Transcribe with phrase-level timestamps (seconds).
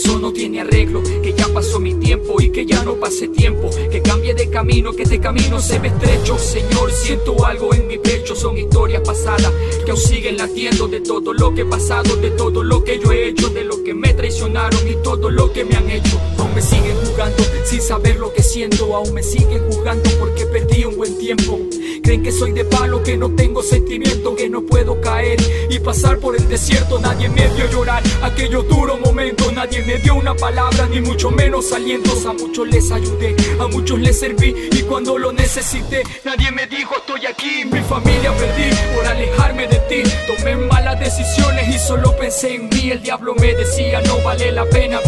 [0.00, 3.68] pasó no tiene arreglo, que ya pasó mi tiempo y que ya no pase tiempo,
[3.90, 6.38] que cambie de camino, que este camino se ve estrecho.
[6.38, 9.52] Señor, siento algo en mi pecho, son historias pasadas
[9.84, 13.12] que aún siguen latiendo de todo lo que he pasado, de todo lo que yo
[13.12, 16.18] he hecho, de lo que me traicionaron y todo lo que me han hecho.
[16.38, 20.69] Aún me siguen jugando sin saber lo que siento, aún me siguen jugando porque perdí
[21.36, 25.38] Creen que soy de palo, que no tengo sentimiento, que no puedo caer
[25.70, 26.98] y pasar por el desierto.
[26.98, 31.72] Nadie me vio llorar aquellos duros momentos, nadie me dio una palabra, ni mucho menos
[31.72, 32.26] alientos.
[32.26, 36.96] A muchos les ayudé, a muchos les serví y cuando lo necesité, nadie me dijo
[36.96, 37.64] estoy aquí.
[37.70, 40.02] Mi familia perdí por alejarme de ti.
[40.26, 42.90] Tomé malas decisiones y solo pensé en mí.
[42.90, 44.98] El diablo me decía no vale la pena.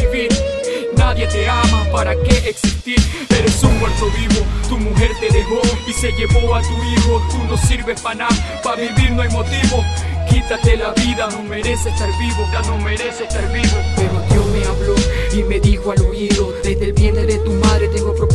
[1.13, 2.97] Nadie te ama, ¿para qué existir?
[3.39, 7.23] Eres un muerto vivo, tu mujer te dejó y se llevó a tu hijo.
[7.31, 9.85] Tú no sirves para nada, para vivir no hay motivo.
[10.31, 13.77] Quítate la vida, no merece estar vivo, ya no merece estar vivo.
[13.95, 14.95] Pero Dios me habló
[15.35, 17.53] y me dijo al oído: Desde el vientre de tu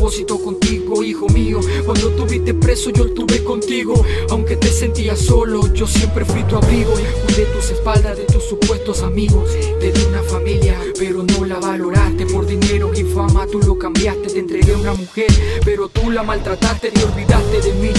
[0.08, 1.60] propósito contigo, hijo mío.
[1.86, 3.94] Cuando tuviste preso, yo estuve contigo.
[4.30, 6.94] Aunque te sentías solo, yo siempre fui tu abrigo.
[7.26, 9.50] Cuidé tus espaldas de tus supuestos amigos.
[9.82, 12.26] Te di una familia, pero no la valoraste.
[12.26, 14.30] Por dinero y fama tú lo cambiaste.
[14.30, 15.28] Te entregué a una mujer,
[15.66, 17.97] pero tú la maltrataste y olvidaste de mí.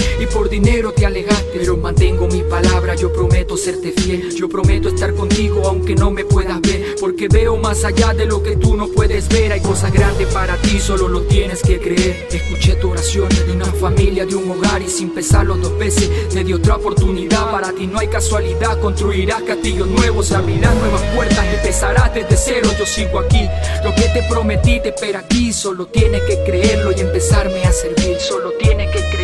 [0.49, 1.59] Dinero te alejaste.
[1.59, 4.33] Pero mantengo mi palabra, yo prometo serte fiel.
[4.35, 6.95] Yo prometo estar contigo aunque no me puedas ver.
[6.99, 9.51] Porque veo más allá de lo que tú no puedes ver.
[9.51, 12.27] Hay cosas grandes para ti, solo lo tienes que creer.
[12.31, 14.81] Escuché tu oración de una familia, de un hogar.
[14.81, 17.51] Y sin pesarlo dos veces, te di otra oportunidad.
[17.51, 22.69] Para ti no hay casualidad, construirás castillos nuevos, abrirás nuevas puertas, empezarás desde cero.
[22.77, 23.47] Yo sigo aquí,
[23.83, 25.53] lo que te prometí te espera aquí.
[25.53, 28.17] Solo tienes que creerlo y empezarme a servir.
[28.19, 29.18] Solo tienes que creerlo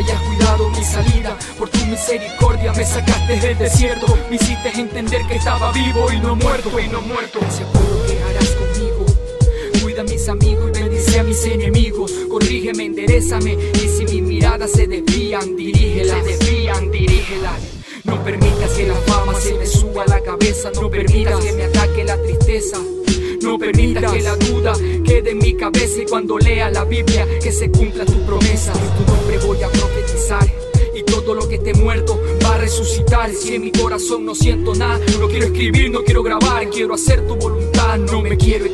[0.00, 1.36] y has cuidado mi salida.
[1.58, 4.06] Por tu misericordia me sacaste del desierto.
[4.30, 7.38] Me hiciste entender que estaba vivo y no muerto y no muerto.
[7.40, 9.06] Gracias por lo que harás conmigo.
[9.82, 12.12] Cuida a mis amigos y bendice a mis enemigos.
[12.28, 13.56] Corrígeme, enderezame.
[13.74, 16.24] Y si mis miradas se desvían, dirígelas.
[16.24, 17.60] Se desvían, dirígelas.
[18.04, 20.70] No permitas que la fama se me suba a la cabeza.
[20.74, 21.85] No permitas que me ataque.
[23.56, 27.50] No permitas que la duda quede en mi cabeza y cuando lea la Biblia que
[27.50, 28.70] se cumpla tu promesa.
[28.74, 30.46] En tu nombre voy a profetizar
[30.94, 33.30] y todo lo que esté muerto va a resucitar.
[33.32, 37.26] Si en mi corazón no siento nada, no quiero escribir, no quiero grabar, quiero hacer
[37.26, 38.66] tu voluntad, no me quiero.